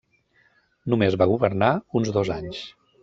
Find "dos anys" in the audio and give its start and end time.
2.17-2.65